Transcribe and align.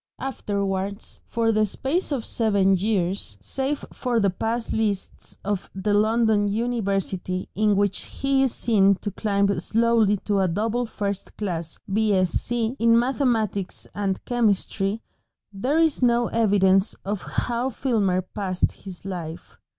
Afterwards, 0.17 1.21
for 1.27 1.51
the 1.51 1.63
space 1.67 2.11
of 2.11 2.25
seven 2.25 2.75
years, 2.75 3.37
save 3.39 3.85
for 3.93 4.19
the 4.19 4.31
pass 4.31 4.71
lists 4.73 5.37
of 5.45 5.69
the 5.75 5.93
London 5.93 6.47
University, 6.47 7.47
in 7.53 7.75
which 7.75 8.05
he 8.05 8.41
is 8.41 8.51
seen 8.51 8.95
to 8.95 9.11
climb 9.11 9.59
slowly 9.59 10.17
to 10.25 10.39
a 10.39 10.47
double 10.47 10.87
first 10.87 11.37
class 11.37 11.77
B.Sc., 11.93 12.51
in 12.51 12.97
mathematics 12.97 13.85
and 13.93 14.25
chemistry, 14.25 15.03
there 15.53 15.77
is 15.77 16.01
no 16.01 16.29
evidence 16.29 16.95
of 17.05 17.21
how 17.21 17.69
Filmer 17.69 18.23
passed 18.23 18.71
his 18.71 19.05
life. 19.05 19.59